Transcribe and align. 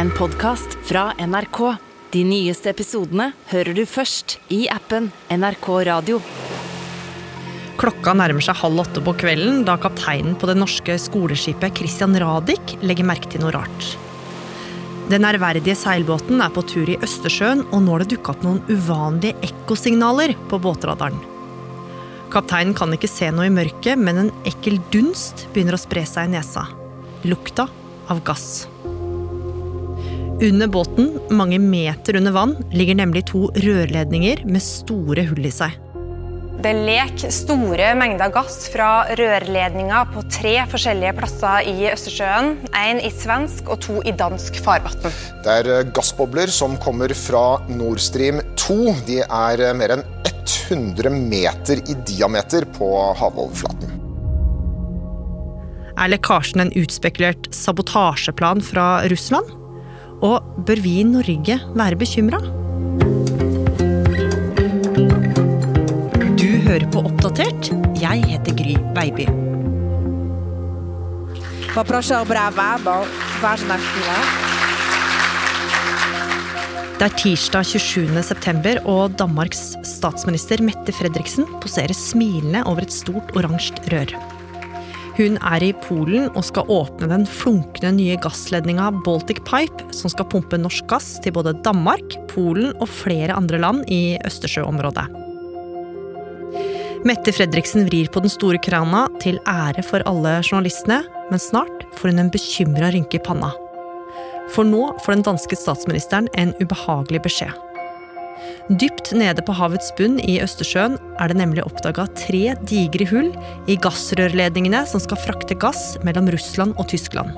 en 0.00 0.10
podkast 0.16 0.78
fra 0.88 1.10
NRK. 1.20 1.58
De 2.10 2.20
nyeste 2.24 2.70
episodene 2.72 3.26
hører 3.50 3.76
du 3.76 3.82
først 3.84 4.38
i 4.48 4.62
appen 4.72 5.10
NRK 5.28 5.66
Radio. 5.90 6.20
Klokka 7.80 8.14
nærmer 8.16 8.40
seg 8.44 8.56
halv 8.62 8.80
åtte 8.80 9.02
på 9.04 9.12
kvelden 9.20 9.60
da 9.68 9.74
kapteinen 9.82 10.38
på 10.40 10.48
det 10.48 10.56
norske 10.56 10.96
skoleskipet 11.04 11.76
Christian 11.76 12.16
Radich 12.22 12.78
legger 12.80 13.10
merke 13.10 13.28
til 13.28 13.44
noe 13.44 13.52
rart. 13.58 13.90
Den 15.12 15.26
ærverdige 15.28 15.76
seilbåten 15.76 16.40
er 16.40 16.54
på 16.54 16.64
tur 16.70 16.88
i 16.88 16.96
Østersjøen, 17.04 17.66
og 17.68 17.84
nå 17.84 17.98
har 17.98 18.06
det 18.06 18.14
dukka 18.14 18.32
opp 18.32 18.46
noen 18.46 18.64
uvanlige 18.72 19.36
ekkosignaler 19.50 20.32
på 20.48 20.62
båtradaren. 20.64 21.20
Kapteinen 22.32 22.72
kan 22.78 22.96
ikke 22.96 23.10
se 23.10 23.28
noe 23.34 23.50
i 23.50 23.52
mørket, 23.52 24.00
men 24.00 24.24
en 24.24 24.34
ekkel 24.48 24.80
dunst 24.94 25.44
begynner 25.52 25.76
å 25.76 25.84
spre 25.84 26.08
seg 26.08 26.30
i 26.30 26.38
nesa. 26.38 26.70
Lukta 27.28 27.68
av 28.08 28.24
gass. 28.24 28.62
Under 30.42 30.68
båten, 30.68 31.18
mange 31.30 31.58
meter 31.58 32.16
under 32.16 32.32
vann, 32.32 32.56
ligger 32.72 32.96
nemlig 32.96 33.26
to 33.28 33.50
rørledninger 33.60 34.40
med 34.48 34.62
store 34.64 35.26
hull 35.28 35.44
i 35.44 35.52
seg. 35.52 35.74
Det 36.64 36.72
leker 36.76 37.32
store 37.32 37.90
mengder 37.96 38.32
gass 38.32 38.56
fra 38.72 39.04
rørledninger 39.20 40.08
på 40.14 40.22
tre 40.32 40.54
forskjellige 40.72 41.12
plasser 41.18 41.68
i 41.68 41.90
Østersjøen. 41.92 42.54
Én 42.72 43.02
i 43.04 43.12
svensk 43.12 43.68
og 43.68 43.82
to 43.84 43.98
i 44.00 44.16
dansk 44.16 44.56
farvann. 44.64 45.12
Det 45.44 45.58
er 45.58 45.70
eh, 45.74 45.92
gassbobler 45.92 46.52
som 46.52 46.80
kommer 46.80 47.12
fra 47.16 47.60
Nord 47.68 48.00
Stream 48.00 48.40
2. 48.60 48.80
De 49.08 49.20
er 49.24 49.66
eh, 49.68 49.76
mer 49.76 49.98
enn 49.98 50.04
100 50.24 51.12
meter 51.20 51.84
i 51.84 52.00
diameter 52.08 52.64
på 52.78 52.90
havoverflaten. 53.20 53.96
Er 56.00 56.14
lekkasjen 56.14 56.64
en 56.64 56.76
utspekulert 56.80 57.52
sabotasjeplan 57.52 58.64
fra 58.64 58.92
Russland? 59.12 59.59
Og 60.20 60.44
bør 60.68 60.80
vi 60.84 60.98
i 61.00 61.04
Norge 61.08 61.54
være 61.72 61.96
bekymra? 61.96 62.38
Du 66.36 66.48
hører 66.66 66.84
på 66.92 67.00
Oppdatert. 67.08 67.70
Jeg 68.02 68.24
heter 68.28 68.52
Gry 68.58 68.74
Baby. 68.96 69.24
Det 77.00 77.06
er 77.06 77.16
tirsdag 77.16 77.64
27. 77.64 78.22
september, 78.22 78.82
og 78.84 79.16
Danmarks 79.16 79.72
statsminister 79.88 80.60
Mette 80.60 80.92
Fredriksen 80.92 81.48
poserer 81.64 81.96
smilende 81.96 82.60
over 82.68 82.84
et 82.84 82.92
stort 82.92 83.32
oransje 83.40 83.80
rør. 83.88 84.39
Hun 85.20 85.34
er 85.44 85.60
i 85.60 85.74
Polen 85.84 86.30
og 86.32 86.46
skal 86.48 86.70
åpne 86.72 87.04
den 87.10 87.26
flunkende 87.28 87.90
nye 87.92 88.16
gassledninga 88.24 88.86
Baltic 89.04 89.42
Pipe, 89.44 89.90
som 89.92 90.08
skal 90.08 90.24
pumpe 90.32 90.56
norsk 90.56 90.86
gass 90.88 91.18
til 91.20 91.34
både 91.36 91.52
Danmark, 91.60 92.16
Polen 92.30 92.70
og 92.80 92.88
flere 92.88 93.36
andre 93.36 93.60
land 93.60 93.84
i 93.92 94.16
Østersjøområdet. 94.24 95.04
Mette 97.04 97.36
Fredriksen 97.36 97.84
vrir 97.90 98.08
på 98.12 98.24
den 98.24 98.32
store 98.32 98.60
krana 98.64 99.06
til 99.20 99.36
ære 99.44 99.84
for 99.84 100.00
alle 100.08 100.38
journalistene, 100.40 101.02
men 101.28 101.42
snart 101.50 101.84
får 101.98 102.14
hun 102.14 102.24
en 102.24 102.32
bekymra 102.32 102.88
rynke 102.88 103.20
i 103.20 103.24
panna. 103.24 103.52
For 104.56 104.64
nå 104.64 104.86
får 105.04 105.18
den 105.18 105.28
danske 105.28 105.60
statsministeren 105.60 106.32
en 106.40 106.56
ubehagelig 106.64 107.20
beskjed. 107.28 107.69
Dypt 108.68 109.12
nede 109.16 109.42
på 109.42 109.54
havets 109.56 109.90
bunn 109.98 110.18
i 110.22 110.36
Østersjøen 110.44 110.98
er 111.18 111.30
det 111.30 111.38
nemlig 111.40 111.64
oppdaga 111.64 112.04
tre 112.18 112.52
digre 112.68 113.06
hull 113.10 113.30
i 113.70 113.78
gassrørledningene 113.80 114.84
som 114.86 115.02
skal 115.02 115.18
frakte 115.24 115.56
gass 115.58 115.96
mellom 116.06 116.28
Russland 116.30 116.76
og 116.76 116.90
Tyskland. 116.92 117.32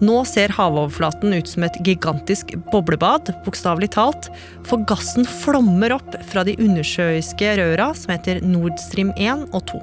Nå 0.00 0.22
ser 0.24 0.52
havoverflaten 0.56 1.34
ut 1.36 1.48
som 1.48 1.64
et 1.66 1.76
gigantisk 1.84 2.54
boblebad, 2.72 3.34
bokstavelig 3.44 3.90
talt, 3.96 4.30
for 4.68 4.80
gassen 4.88 5.28
flommer 5.28 5.92
opp 5.96 6.16
fra 6.30 6.44
de 6.48 6.56
undersjøiske 6.56 7.54
røra 7.60 7.90
som 7.96 8.14
heter 8.16 8.40
Nord 8.44 8.80
Stream 8.80 9.12
1 9.16 9.50
og 9.52 9.66
2. 9.74 9.82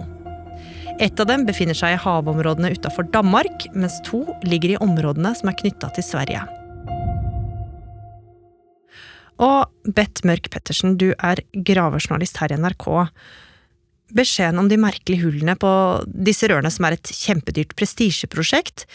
Ett 0.97 1.20
av 1.22 1.30
dem 1.30 1.46
befinner 1.46 1.78
seg 1.78 1.94
i 1.94 2.02
havområdene 2.02 2.74
utafor 2.74 3.06
Danmark, 3.14 3.70
mens 3.78 4.02
to 4.06 4.24
ligger 4.46 4.74
i 4.74 4.80
områdene 4.81 5.36
som 5.38 5.53
er 5.53 5.59
knytta 5.62 5.94
til 5.94 6.06
Sverige. 6.09 6.47
Og 9.44 9.94
Bett 9.94 10.24
Mørk 10.25 10.50
Pettersen, 10.53 10.98
du 10.98 11.12
er 11.14 11.44
gravejournalist 11.53 12.40
her 12.42 12.53
i 12.53 12.58
NRK. 12.58 12.88
Beskjeden 14.18 14.62
om 14.62 14.70
de 14.72 14.80
merkelige 14.80 15.25
hullene 15.25 15.58
på 15.59 15.70
disse 16.08 16.48
rørene, 16.50 16.72
som 16.72 16.88
er 16.88 16.96
et 16.96 17.12
kjempedyrt 17.12 17.76
prestisjeprosjekt, 17.78 18.86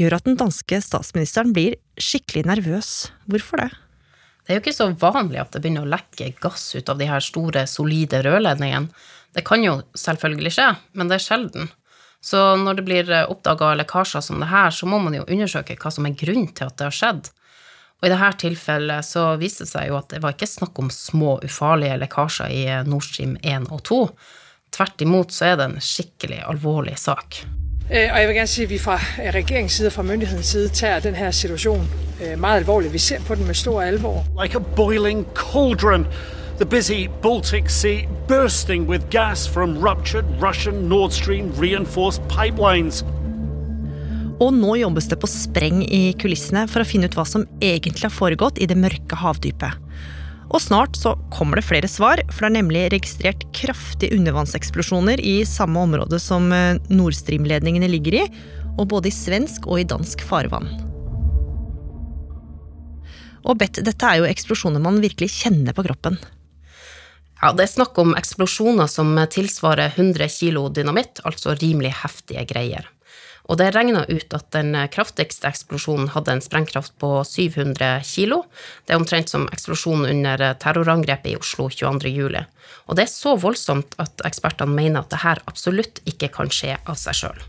gjør 0.00 0.16
at 0.16 0.26
den 0.26 0.38
danske 0.40 0.80
statsministeren 0.82 1.52
blir 1.54 1.76
skikkelig 2.00 2.46
nervøs. 2.48 2.92
Hvorfor 3.30 3.62
det? 3.62 3.70
Det 4.42 4.54
er 4.54 4.58
jo 4.58 4.62
ikke 4.64 4.74
så 4.74 4.88
vanlig 4.98 5.38
at 5.38 5.52
det 5.54 5.60
begynner 5.62 5.84
å 5.86 5.92
lekke 5.92 6.32
gass 6.42 6.64
ut 6.74 6.88
av 6.90 6.98
de 6.98 7.06
her 7.06 7.22
store, 7.22 7.62
solide 7.70 8.24
rørledningene. 8.26 8.90
Det 9.32 9.44
kan 9.46 9.62
jo 9.64 9.78
selvfølgelig 9.96 10.54
skje, 10.56 10.66
men 10.98 11.08
det 11.08 11.20
er 11.20 11.24
sjelden. 11.24 11.70
Så 12.22 12.40
når 12.58 12.78
det 12.78 12.86
blir 12.86 13.12
oppdaga 13.22 13.72
lekkasjer 13.78 14.24
som 14.24 14.42
det 14.42 14.50
her, 14.50 14.74
så 14.74 14.88
må 14.88 14.98
man 15.02 15.14
jo 15.16 15.26
undersøke 15.26 15.76
hva 15.78 15.92
som 15.94 16.06
er 16.06 16.18
grunnen 16.18 16.50
til 16.54 16.68
at 16.68 16.76
det 16.78 16.88
har 16.88 16.96
skjedd. 16.96 17.30
Og 18.02 18.08
i 18.08 18.10
dette 18.10 18.32
tilfellet 18.42 19.06
så 19.06 19.28
viste 19.38 19.62
det 19.62 19.70
seg 19.70 19.92
jo 19.92 19.96
at 20.00 20.10
det 20.10 20.18
var 20.24 20.34
ikke 20.34 20.50
snakk 20.50 20.78
om 20.82 20.90
små, 20.90 21.36
ufarlige 21.46 22.00
lekkasjer 22.02 22.50
i 22.50 22.62
Nord 22.90 23.06
Stream 23.06 23.36
1 23.46 23.70
og 23.70 23.84
2. 23.86 23.98
Tvert 24.74 25.04
imot 25.04 25.30
så 25.30 25.52
er 25.52 25.60
det 25.60 25.68
en 25.68 25.78
skikkelig 25.78 26.40
alvorlig 26.50 26.96
sak. 26.98 27.44
Øh, 27.92 28.08
og 28.12 28.18
jeg 28.18 28.28
vil 28.28 28.34
gerne 28.34 28.46
si 28.46 28.62
at 28.62 28.70
vi 28.70 28.78
fra 28.78 28.96
regjeringens 29.18 29.72
side 29.72 29.86
og 29.86 29.92
fra 29.92 30.02
myndighetens 30.02 30.46
side 30.46 30.68
tager 30.68 31.00
denne 31.00 31.32
situasjonen 31.32 31.86
situation 31.86 32.32
øh, 32.32 32.40
meget 32.40 32.56
alvorlig. 32.56 32.92
Vi 32.92 32.98
ser 32.98 33.20
på 33.20 33.34
den 33.34 33.46
med 33.46 33.54
stor 33.54 33.82
alvor. 33.82 34.42
Like 34.42 34.58
a 34.58 34.62
boiling 34.76 35.26
cauldron, 35.34 36.06
the 36.56 36.66
busy 36.66 37.08
Baltic 37.22 37.70
Sea 37.70 38.08
bursting 38.28 38.88
with 38.88 39.04
gas 39.10 39.48
from 39.48 39.78
ruptured 39.78 40.24
Russian 40.42 40.74
Nord 40.74 41.10
Stream 41.10 41.52
reinforced 41.60 42.22
pipelines. 42.28 43.04
Og 44.42 44.50
nå 44.56 44.74
jobbes 44.80 45.06
det 45.10 45.20
på 45.22 45.30
spreng 45.30 45.84
i 45.86 46.10
kulissene 46.18 46.64
for 46.70 46.82
å 46.82 46.88
finne 46.88 47.06
ut 47.06 47.14
hva 47.14 47.24
som 47.28 47.46
egentlig 47.62 48.08
har 48.08 48.14
foregått 48.14 48.58
i 48.58 48.66
det 48.66 48.78
mørke 48.78 49.18
havdypet. 49.18 49.78
Og 50.52 50.60
snart 50.60 50.98
så 50.98 51.14
kommer 51.32 51.56
det 51.56 51.64
flere 51.64 51.88
svar, 51.88 52.20
for 52.28 52.44
det 52.44 52.50
er 52.50 52.56
nemlig 52.58 52.82
registrert 52.92 53.46
kraftige 53.56 54.18
undervannseksplosjoner 54.18 55.22
i 55.22 55.38
samme 55.48 55.80
område 55.86 56.18
som 56.20 56.50
Nord 56.92 57.16
Stream-ledningene 57.16 57.88
ligger 57.88 58.18
i, 58.18 58.24
og 58.76 58.90
både 58.92 59.08
i 59.08 59.14
svensk 59.14 59.68
og 59.70 59.80
i 59.80 59.86
dansk 59.88 60.24
farvann. 60.26 60.68
Og 63.42 63.58
Bett, 63.58 63.80
dette 63.82 64.06
er 64.06 64.20
jo 64.20 64.28
eksplosjoner 64.28 64.82
man 64.82 65.00
virkelig 65.02 65.32
kjenner 65.40 65.74
på 65.74 65.86
kroppen. 65.86 66.18
Ja, 67.42 67.50
det 67.56 67.64
er 67.64 67.72
snakk 67.72 67.96
om 67.98 68.12
eksplosjoner 68.14 68.90
som 68.90 69.16
tilsvarer 69.32 69.96
100 69.96 70.28
kilo 70.30 70.68
dynamitt, 70.70 71.22
altså 71.26 71.56
rimelig 71.58 71.96
heftige 72.04 72.44
greier. 72.52 72.86
Og 73.50 73.58
det 73.58 73.66
er 73.68 73.74
regna 73.74 74.04
ut 74.06 74.34
at 74.36 74.46
den 74.54 74.76
kraftigste 74.94 75.48
eksplosjonen 75.50 76.12
hadde 76.14 76.36
en 76.36 76.44
sprengkraft 76.44 76.94
på 77.02 77.10
700 77.26 78.04
kilo. 78.06 78.44
Det 78.86 78.94
er 78.94 79.00
omtrent 79.00 79.32
som 79.32 79.48
eksplosjonen 79.52 80.06
under 80.12 80.54
terrorangrepet 80.62 81.32
i 81.32 81.38
Oslo 81.40 81.66
22.07. 81.72 82.38
Og 82.86 82.98
det 82.98 83.06
er 83.06 83.10
så 83.10 83.34
voldsomt 83.40 83.96
at 84.02 84.22
ekspertene 84.28 84.74
mener 84.76 85.02
at 85.02 85.10
det 85.10 85.24
her 85.24 85.42
absolutt 85.50 86.00
ikke 86.08 86.30
kan 86.36 86.52
skje 86.54 86.78
av 86.86 86.98
seg 87.00 87.18
sjøl. 87.18 87.42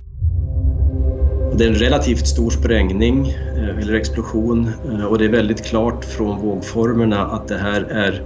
Det 1.53 1.67
er 1.67 1.75
en 1.75 1.81
relativt 1.83 2.25
stor 2.25 2.49
sprengning 2.55 3.27
eller 3.61 3.99
eksplosjon, 3.99 4.65
og 5.05 5.19
det 5.21 5.27
er 5.27 5.35
veldig 5.35 5.57
klart 5.61 6.07
fra 6.09 6.33
vågformene 6.41 7.19
at 7.37 7.45
det 7.51 7.59
her 7.61 7.85
er 8.05 8.23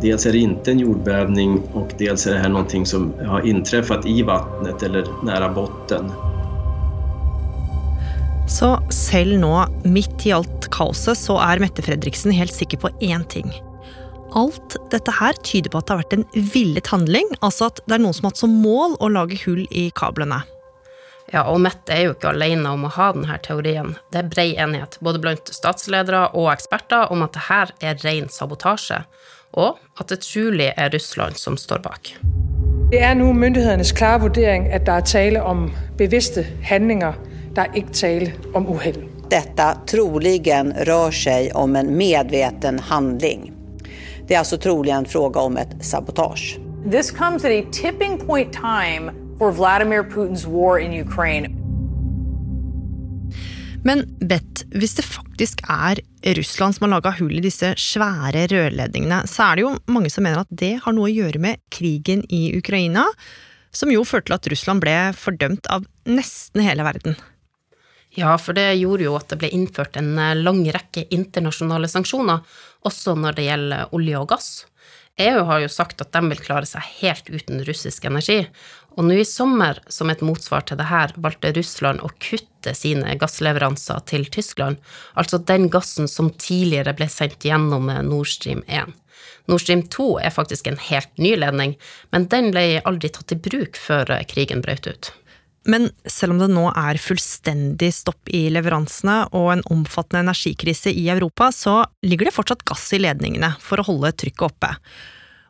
Dels 0.00 0.24
er 0.24 0.32
det 0.32 0.40
ikke 0.40 0.72
en 0.72 0.78
jordbävning 0.80 1.58
og 1.76 1.90
dels 2.00 2.22
er 2.24 2.38
det 2.38 2.40
her 2.46 2.52
noe 2.54 2.84
som 2.88 3.10
har 3.20 3.44
inntruffet 3.44 4.06
i 4.08 4.22
vannet 4.24 4.80
eller 4.86 5.10
nære 5.28 5.50
bunnen. 5.58 6.29
Så 8.50 8.74
selv 8.92 9.38
nå, 9.38 9.52
midt 9.86 10.26
i 10.26 10.32
alt 10.34 10.66
kaoset, 10.74 11.18
så 11.18 11.38
er 11.38 11.62
Mette 11.62 11.84
Fredriksen 11.86 12.34
helt 12.34 12.54
sikker 12.54 12.80
på 12.82 12.90
én 12.98 13.22
ting. 13.30 13.52
Alt 14.36 14.76
dette 14.92 15.14
her 15.14 15.38
tyder 15.46 15.70
på 15.70 15.78
at 15.78 15.86
det 15.86 15.94
har 15.94 16.02
vært 16.02 16.16
en 16.18 16.50
villet 16.54 16.90
handling, 16.90 17.30
altså 17.40 17.70
at 17.70 17.78
det 17.86 17.96
er 17.96 18.02
noen 18.02 18.16
som 18.16 18.26
har 18.26 18.34
hatt 18.34 18.42
som 18.42 18.56
mål 18.62 18.96
å 19.02 19.10
lage 19.10 19.38
hull 19.44 19.62
i 19.70 19.88
kablene. 19.94 20.42
Ja, 21.30 21.44
og 21.46 21.60
Mette 21.62 21.94
er 21.94 22.08
jo 22.08 22.14
ikke 22.16 22.32
alene 22.32 22.72
om 22.74 22.88
å 22.88 22.92
ha 22.96 23.12
denne 23.14 23.38
teorien. 23.42 23.94
Det 24.10 24.18
er 24.18 24.30
brei 24.32 24.48
enighet, 24.58 24.98
både 24.98 25.22
blant 25.22 25.52
statsledere 25.54 26.26
og 26.34 26.50
eksperter, 26.50 27.06
om 27.14 27.22
at 27.26 27.38
dette 27.38 27.86
er 27.86 28.02
ren 28.02 28.26
sabotasje, 28.34 29.04
og 29.54 29.78
at 30.02 30.10
det 30.10 30.24
trolig 30.26 30.72
er 30.74 30.90
Russland 30.94 31.38
som 31.38 31.58
står 31.58 31.86
bak. 31.86 32.16
Det 32.90 32.98
er 33.06 33.14
nå 33.14 33.30
myndighedernes 33.30 33.94
klare 33.94 34.24
vurdering 34.24 34.66
at 34.74 34.88
det 34.88 34.96
er 34.96 35.06
tale 35.06 35.42
om 35.46 35.68
bevisste 35.98 36.42
handlinger. 36.66 37.14
Det 37.54 37.64
er 37.64 37.78
ikke 37.80 37.94
tale 37.98 38.32
om 38.54 38.68
uhell. 38.70 39.00
Dette 39.30 39.66
troligen 39.90 40.72
rör 40.86 41.14
seg 41.14 41.50
om 41.58 41.76
en 41.76 41.92
medveten 41.98 42.78
handling. 42.78 43.50
Det 44.26 44.36
er 44.36 44.42
altså 44.44 44.58
trolig 44.62 44.92
en 44.94 45.06
fråga 45.06 45.40
om 45.40 45.56
et 45.58 45.72
sabotasje. 45.82 46.60
This 46.90 47.10
comes 47.10 47.44
at 47.44 47.50
a 47.50 47.62
tipping 47.72 48.18
point 48.18 48.52
time 48.52 49.10
for 49.38 49.52
Vladimir 49.52 50.02
Putin's 50.02 50.46
war 50.46 50.78
in 50.78 50.94
Ukraine. 50.94 51.50
Men 53.84 54.04
Bett, 54.20 54.64
hvis 54.76 54.94
det 54.94 55.04
faktisk 55.04 55.62
er 55.68 56.00
Russland 56.36 56.76
som 56.76 56.84
har 56.84 56.92
laga 56.98 57.14
hull 57.18 57.38
i 57.38 57.44
disse 57.44 57.72
svære 57.80 58.44
rørledningene, 58.52 59.22
så 59.26 59.48
er 59.50 59.56
det 59.56 59.64
jo 59.64 59.74
mange 59.90 60.12
som 60.12 60.26
mener 60.26 60.44
at 60.44 60.52
det 60.52 60.74
har 60.84 60.94
noe 60.94 61.08
å 61.08 61.14
gjøre 61.14 61.40
med 61.40 61.62
krigen 61.72 62.22
i 62.28 62.50
Ukraina, 62.58 63.06
som 63.72 63.90
jo 63.92 64.04
førte 64.04 64.30
til 64.30 64.36
at 64.36 64.50
Russland 64.52 64.84
ble 64.84 64.96
fordømt 65.16 65.70
av 65.72 65.86
nesten 66.08 66.62
hele 66.66 66.84
verden. 66.84 67.16
Ja, 68.18 68.34
for 68.38 68.56
det 68.58 68.72
gjorde 68.80 69.06
jo 69.06 69.14
at 69.18 69.30
det 69.30 69.38
ble 69.38 69.52
innført 69.54 69.96
en 69.98 70.16
eh, 70.18 70.34
lang 70.38 70.64
rekke 70.74 71.06
internasjonale 71.14 71.88
sanksjoner, 71.90 72.42
også 72.86 73.14
når 73.14 73.38
det 73.38 73.46
gjelder 73.46 73.94
olje 73.94 74.18
og 74.18 74.28
gass. 74.32 74.50
EU 75.20 75.42
har 75.46 75.60
jo 75.62 75.70
sagt 75.70 76.00
at 76.02 76.12
de 76.14 76.22
vil 76.30 76.40
klare 76.42 76.66
seg 76.66 76.86
helt 77.02 77.28
uten 77.30 77.62
russisk 77.66 78.06
energi, 78.08 78.40
og 78.98 79.06
nå 79.06 79.20
i 79.20 79.26
sommer, 79.28 79.78
som 79.92 80.10
et 80.10 80.22
motsvar 80.24 80.64
til 80.66 80.80
det 80.80 80.88
her, 80.90 81.12
valgte 81.22 81.52
Russland 81.54 82.02
å 82.02 82.10
kutte 82.18 82.74
sine 82.74 83.14
gassleveranser 83.20 84.00
til 84.10 84.26
Tyskland, 84.32 84.80
altså 85.14 85.38
den 85.38 85.68
gassen 85.70 86.10
som 86.10 86.32
tidligere 86.34 86.96
ble 86.98 87.06
sendt 87.12 87.46
gjennom 87.46 87.92
Nord 88.08 88.32
Stream 88.32 88.64
1. 88.66 88.96
Nord 89.50 89.62
Stream 89.62 89.84
2 89.92 90.08
er 90.24 90.34
faktisk 90.34 90.66
en 90.66 90.80
helt 90.90 91.12
ny 91.18 91.36
ledning, 91.38 91.76
men 92.10 92.26
den 92.32 92.50
ble 92.54 92.82
aldri 92.88 93.12
tatt 93.14 93.34
i 93.34 93.38
bruk 93.38 93.78
før 93.78 94.10
krigen 94.30 94.64
brøt 94.64 94.88
ut. 94.90 95.12
Men 95.68 95.90
selv 96.08 96.34
om 96.34 96.40
det 96.40 96.48
nå 96.54 96.64
er 96.72 97.00
fullstendig 97.00 97.90
stopp 97.92 98.30
i 98.32 98.46
leveransene 98.52 99.26
og 99.36 99.50
en 99.52 99.64
omfattende 99.72 100.24
energikrise 100.24 100.92
i 100.92 101.08
Europa, 101.12 101.50
så 101.52 101.82
ligger 102.06 102.30
det 102.30 102.36
fortsatt 102.36 102.64
gass 102.68 102.86
i 102.96 103.02
ledningene 103.02 103.52
for 103.60 103.80
å 103.80 103.86
holde 103.90 104.14
trykket 104.16 104.46
oppe. 104.48 104.72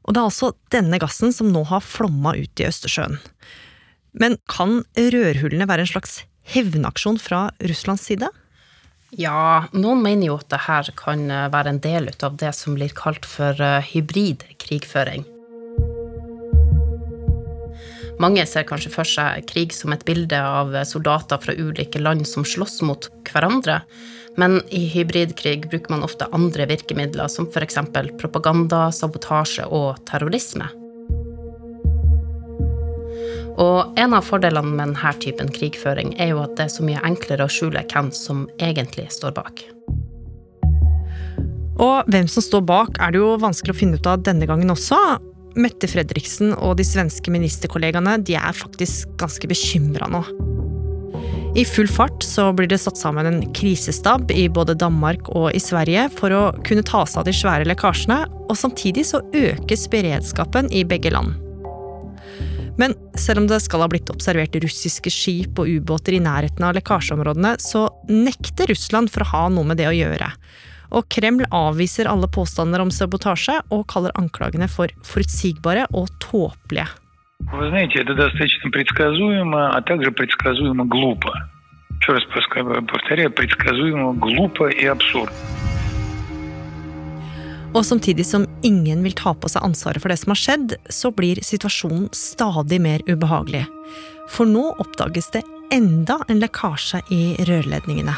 Og 0.03 0.17
det 0.17 0.23
er 0.23 0.27
altså 0.27 0.53
denne 0.75 0.99
gassen 0.99 1.35
som 1.35 1.53
nå 1.55 1.63
har 1.71 1.85
flomma 1.85 2.35
ut 2.35 2.63
i 2.63 2.67
Østersjøen. 2.67 3.21
Men 4.19 4.37
kan 4.51 4.81
rørhullene 4.99 5.69
være 5.71 5.87
en 5.87 5.93
slags 5.93 6.23
hevnaksjon 6.51 7.21
fra 7.23 7.47
Russlands 7.63 8.09
side? 8.11 8.33
Ja, 9.15 9.67
noen 9.75 10.03
mener 10.03 10.31
jo 10.31 10.39
at 10.41 10.51
dette 10.51 10.95
kan 10.99 11.27
være 11.29 11.77
en 11.77 11.83
del 11.83 12.11
av 12.11 12.39
det 12.39 12.51
som 12.59 12.75
blir 12.79 12.95
kalt 12.95 13.27
for 13.27 13.59
eh, 13.63 13.87
hybrid 13.93 14.47
krigføring. 14.63 15.27
Mange 18.21 18.45
ser 18.45 18.67
kanskje 18.69 18.93
for 18.93 19.09
seg 19.09 19.47
krig 19.49 19.73
som 19.73 19.95
et 19.95 20.05
bilde 20.05 20.37
av 20.37 20.75
soldater 20.85 21.41
fra 21.41 21.55
ulike 21.57 22.03
land 22.03 22.27
som 22.29 22.45
slåss 22.45 22.83
mot 22.85 23.09
hverandre, 23.31 23.79
men 24.37 24.59
i 24.69 24.83
hybridkrig 24.93 25.71
bruker 25.71 25.95
man 25.95 26.05
ofte 26.05 26.29
andre 26.37 26.67
virkemidler, 26.69 27.31
som 27.33 27.49
f.eks. 27.49 27.81
propaganda, 28.21 28.91
sabotasje 28.93 29.65
og 29.67 30.03
terrorisme. 30.11 30.69
Og 33.61 33.99
en 34.01 34.15
av 34.17 34.25
fordelene 34.25 34.69
med 34.69 34.95
denne 34.95 35.15
typen 35.21 35.51
krigføring 35.53 36.15
er 36.21 36.35
jo 36.35 36.45
at 36.45 36.55
det 36.57 36.69
er 36.69 36.77
så 36.77 36.85
mye 36.87 37.03
enklere 37.05 37.49
å 37.49 37.53
skjule 37.53 37.83
hvem 37.89 38.13
som 38.15 38.47
egentlig 38.61 39.09
står 39.17 39.35
bak. 39.37 39.65
Og 41.81 42.09
hvem 42.13 42.29
som 42.29 42.45
står 42.45 42.65
bak, 42.69 43.01
er 43.01 43.13
det 43.13 43.21
jo 43.21 43.35
vanskelig 43.41 43.75
å 43.75 43.81
finne 43.81 44.01
ut 44.01 44.09
av 44.09 44.21
denne 44.29 44.49
gangen 44.49 44.73
også. 44.73 45.01
Mette 45.59 45.89
Fredriksen 45.91 46.53
og 46.55 46.77
de 46.79 46.87
svenske 46.87 47.33
ministerkollegaene 47.33 48.21
de 48.23 48.37
er 48.39 48.57
faktisk 48.57 49.11
ganske 49.21 49.51
bekymra 49.51 50.07
nå. 50.13 50.23
I 51.59 51.65
full 51.67 51.89
fart 51.91 52.23
så 52.23 52.53
blir 52.55 52.69
det 52.71 52.79
satt 52.79 52.99
sammen 53.01 53.27
en 53.27 53.41
krisestab 53.59 54.31
i 54.31 54.45
både 54.47 54.77
Danmark 54.79 55.33
og 55.35 55.49
i 55.51 55.63
Sverige 55.63 56.07
for 56.15 56.31
å 56.31 56.43
kunne 56.67 56.87
ta 56.87 57.03
seg 57.03 57.25
av 57.25 57.27
de 57.27 57.35
svære 57.35 57.67
lekkasjene, 57.67 58.21
og 58.47 58.59
samtidig 58.59 59.09
så 59.09 59.19
økes 59.35 59.89
beredskapen 59.91 60.71
i 60.71 60.85
begge 60.87 61.11
land. 61.11 61.35
Men 62.79 62.95
selv 63.19 63.43
om 63.43 63.51
det 63.51 63.59
skal 63.65 63.83
ha 63.83 63.91
blitt 63.91 64.11
observert 64.15 64.55
russiske 64.63 65.11
skip 65.13 65.59
og 65.61 65.69
ubåter 65.69 66.15
i 66.17 66.23
nærheten 66.23 66.65
av 66.65 66.77
lekkasjeområdene, 66.79 67.57
så 67.61 67.89
nekter 68.09 68.71
Russland 68.71 69.11
for 69.13 69.27
å 69.27 69.33
ha 69.35 69.45
noe 69.53 69.67
med 69.69 69.83
det 69.83 69.91
å 69.91 69.97
gjøre. 69.97 70.31
Og 70.91 71.07
Kreml 71.13 71.47
avviser 71.55 72.09
alle 72.11 72.29
påstander 72.31 72.83
om 72.83 72.91
sabotasje, 72.91 73.61
og 73.71 73.87
kaller 73.93 74.15
anklagene 74.19 74.69
for 74.71 74.91
forutsigbare 75.07 75.87
og 75.95 76.11
tåpelige. 76.23 76.89
Og 87.71 87.85
samtidig 87.87 88.27
som 88.27 88.47
ingen 88.67 89.05
vil 89.07 89.15
ta 89.15 89.31
på 89.31 89.49
seg 89.51 89.63
ansvaret 89.63 90.03
for 90.03 90.11
det 90.11 90.19
som 90.19 90.35
har 90.35 90.41
skjedd, 90.43 90.75
så 90.91 91.13
blir 91.15 91.43
situasjonen 91.45 92.09
stadig 92.17 92.81
mer 92.83 93.05
ubehagelig. 93.07 93.63
For 94.31 94.49
nå 94.49 94.73
oppdages 94.83 95.31
det 95.37 95.45
enda 95.71 96.19
en 96.27 96.43
lekkasje 96.43 97.05
i 97.15 97.23
rørledningene. 97.47 98.17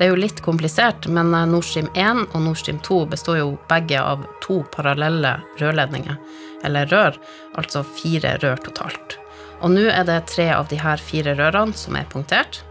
Det 0.00 0.06
er 0.06 0.14
jo 0.14 0.20
litt 0.22 0.38
komplisert, 0.40 1.04
men 1.12 1.34
eh, 1.36 1.42
Nord 1.44 1.66
Stream 1.68 1.90
1 1.92 2.22
og 2.30 2.40
Nord 2.40 2.56
Stream 2.56 2.78
2 2.86 3.02
består 3.12 3.42
jo 3.42 3.50
begge 3.68 4.00
av 4.00 4.22
to 4.40 4.62
parallelle 4.72 5.34
rørledninger, 5.60 6.16
eller 6.64 6.88
rør, 6.88 7.18
altså 7.60 7.82
fire 7.84 8.38
rør 8.40 8.62
totalt. 8.64 9.18
Og 9.60 9.74
nå 9.74 9.84
er 9.92 10.08
det 10.08 10.22
tre 10.32 10.48
av 10.56 10.70
de 10.72 10.78
her 10.80 11.04
fire 11.04 11.36
rørene 11.36 11.76
som 11.76 12.00
er 12.00 12.08
punktert. 12.08 12.62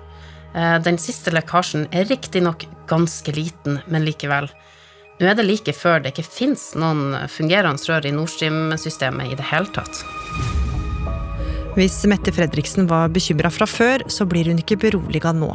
Eh, 0.58 0.80
den 0.82 0.98
siste 0.98 1.30
lekkasjen 1.30 1.86
er 1.94 2.10
riktignok 2.10 2.66
ganske 2.90 3.38
liten, 3.38 3.78
men 3.86 4.10
likevel. 4.10 4.50
Nå 5.22 5.30
er 5.30 5.38
det 5.38 5.46
like 5.46 5.78
før 5.78 6.02
det 6.02 6.16
ikke 6.16 6.26
fins 6.32 6.72
noen 6.82 7.14
fungerende 7.30 7.94
rør 7.94 8.10
i 8.10 8.16
Nord 8.18 8.34
Stream-systemet 8.34 9.36
i 9.36 9.38
det 9.38 9.52
hele 9.54 9.70
tatt. 9.78 10.02
Hvis 11.78 12.02
Mette 12.10 12.34
Fredriksen 12.34 12.90
var 12.90 13.14
bekymra 13.14 13.54
fra 13.54 13.70
før, 13.70 14.10
så 14.10 14.26
blir 14.26 14.50
hun 14.50 14.58
ikke 14.66 14.82
beroliga 14.82 15.30
nå. 15.38 15.54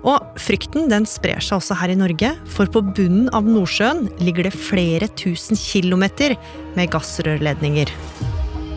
Og 0.00 0.40
frykten 0.40 0.88
den 0.88 1.04
sprer 1.08 1.42
seg 1.44 1.58
også 1.58 1.76
her 1.80 1.92
i 1.92 1.98
Norge, 1.98 2.32
for 2.48 2.70
på 2.72 2.82
bunnen 2.96 3.28
av 3.36 3.48
Nordsjøen 3.48 4.06
ligger 4.24 4.48
det 4.48 4.56
flere 4.56 5.10
tusen 5.18 5.58
kilometer 5.60 6.36
med 6.76 6.92
gassrørledninger. 6.94 7.92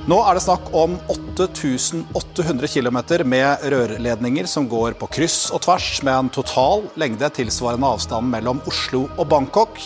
Nå 0.04 0.18
er 0.20 0.36
det 0.36 0.44
snakk 0.44 0.66
om 0.76 0.98
8800 1.08 2.68
km 2.68 2.98
med 3.24 3.64
rørledninger 3.72 4.50
som 4.52 4.68
går 4.68 4.98
på 5.00 5.08
kryss 5.16 5.46
og 5.56 5.64
tvers, 5.64 6.02
med 6.04 6.26
en 6.26 6.34
total 6.42 6.90
lengde 7.00 7.32
tilsvarende 7.40 7.94
avstanden 7.96 8.34
mellom 8.36 8.60
Oslo 8.68 9.06
og 9.16 9.30
Bangkok. 9.32 9.80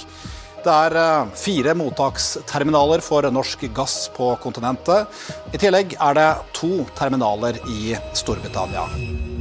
Det 0.65 0.73
er 0.73 0.97
eh, 0.97 1.29
fire 1.37 1.77
mottaksterminaler 1.77 3.05
for 3.05 3.29
norsk 3.29 3.69
gass 3.77 4.07
på 4.17 4.33
kontinentet. 4.41 5.05
I 5.53 5.61
tillegg 5.61 5.93
er 6.01 6.17
det 6.17 6.29
to 6.57 6.81
terminaler 6.97 7.61
i 7.69 7.93
Storbritannia. 8.17 9.36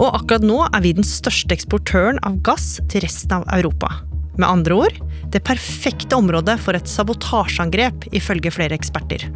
Og 0.00 0.14
akkurat 0.16 0.44
nå 0.46 0.62
er 0.64 0.80
vi 0.80 0.94
den 0.96 1.04
største 1.04 1.52
eksportøren 1.52 2.20
av 2.24 2.40
gass 2.46 2.78
til 2.88 3.04
resten 3.04 3.36
av 3.36 3.44
Europa. 3.52 3.92
Med 4.40 4.48
andre 4.48 4.78
ord 4.86 4.96
det 5.30 5.44
perfekte 5.44 6.16
området 6.16 6.56
for 6.62 6.74
et 6.74 6.88
sabotasjeangrep, 6.88 8.08
ifølge 8.16 8.50
flere 8.54 8.78
eksperter. 8.78 9.28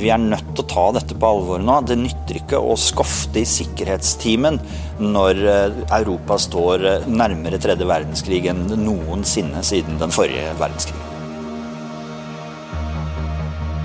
Vi 0.00 0.08
er 0.10 0.18
nødt 0.18 0.54
til 0.56 0.64
å 0.64 0.70
ta 0.70 0.86
dette 0.96 1.14
på 1.20 1.28
alvor 1.28 1.60
nå. 1.60 1.76
Det 1.84 1.98
nytter 2.00 2.40
ikke 2.40 2.58
å 2.58 2.74
skofte 2.80 3.42
i 3.42 3.46
sikkerhetstimen 3.46 4.58
når 5.04 5.44
eh, 5.44 5.78
Europa 6.00 6.40
står 6.40 6.88
eh, 6.88 7.08
nærmere 7.12 7.60
tredje 7.62 7.86
verdenskrig 7.86 8.46
enn 8.50 8.64
noensinne 8.80 9.60
siden 9.66 10.00
den 10.00 10.14
forrige 10.14 10.56
verdenskrigen. 10.58 11.11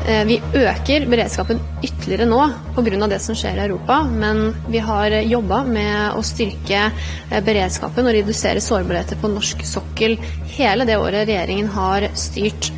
Eh, 0.08 0.24
vi 0.24 0.38
øker 0.56 1.04
beredskapen 1.12 1.60
ytterligere 1.84 2.28
nå 2.30 2.40
pga. 2.78 3.08
det 3.12 3.20
som 3.20 3.36
skjer 3.36 3.58
i 3.58 3.66
Europa, 3.66 4.04
men 4.08 4.54
vi 4.70 4.80
har 4.80 5.12
jobba 5.12 5.64
med 5.68 6.16
å 6.16 6.24
styrke 6.24 6.92
eh, 7.30 7.42
beredskapen 7.44 8.08
og 8.08 8.16
redusere 8.16 8.64
sårbarheter 8.64 9.20
på 9.20 9.28
norsk 9.28 9.66
sokkel 9.68 10.16
hele 10.56 10.88
det 10.88 10.96
året 10.96 11.28
regjeringen 11.28 11.68
har 11.68 12.08
styrt. 12.16 12.72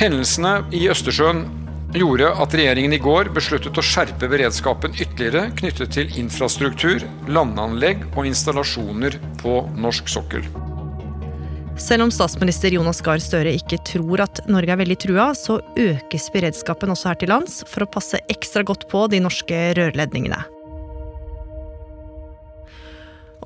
Hendelsene 0.00 0.64
i 0.74 0.88
Østersjøen 0.90 1.46
gjorde 1.94 2.34
at 2.34 2.54
regjeringen 2.58 2.92
i 2.92 2.98
går 3.00 3.30
besluttet 3.32 3.78
å 3.78 3.86
skjerpe 3.86 4.26
beredskapen 4.28 4.98
ytterligere 4.98 5.52
knyttet 5.56 5.94
til 5.94 6.18
infrastruktur, 6.18 7.06
landanlegg 7.30 8.08
og 8.16 8.26
installasjoner 8.26 9.20
på 9.38 9.60
norsk 9.78 10.10
sokkel. 10.10 10.65
Selv 11.76 12.06
om 12.06 12.10
statsminister 12.10 12.72
Jonas 12.72 13.02
Gahr 13.04 13.20
Støre 13.20 13.52
ikke 13.52 13.76
tror 13.84 14.22
at 14.24 14.40
Norge 14.48 14.72
er 14.72 14.80
veldig 14.80 14.96
trua, 15.04 15.26
så 15.36 15.58
økes 15.76 16.30
beredskapen 16.32 16.90
også 16.92 17.10
her 17.10 17.18
til 17.20 17.30
lands 17.30 17.58
for 17.68 17.84
å 17.84 17.90
passe 17.92 18.20
ekstra 18.32 18.64
godt 18.66 18.86
på 18.88 19.04
de 19.12 19.20
norske 19.20 19.58
rørledningene. 19.76 20.40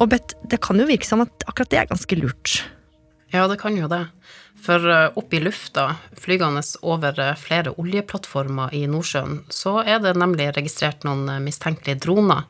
Og 0.00 0.12
Bett, 0.14 0.36
det 0.48 0.62
kan 0.62 0.78
jo 0.80 0.86
virke 0.88 1.08
som 1.08 1.26
at 1.26 1.44
akkurat 1.50 1.74
det 1.74 1.82
er 1.82 1.90
ganske 1.90 2.20
lurt. 2.22 2.54
Ja, 3.34 3.44
det 3.50 3.58
kan 3.60 3.76
jo 3.76 3.90
det. 3.90 4.06
For 4.60 4.86
opp 5.18 5.34
i 5.34 5.42
lufta, 5.42 5.96
flygende 6.18 6.62
over 6.82 7.18
eh, 7.20 7.36
flere 7.38 7.74
oljeplattformer 7.80 8.74
i 8.76 8.86
Nordsjøen, 8.90 9.44
så 9.52 9.78
er 9.82 10.02
det 10.04 10.16
nemlig 10.18 10.50
registrert 10.56 11.06
noen 11.06 11.28
eh, 11.30 11.42
mistenkelige 11.42 12.02
droner. 12.06 12.48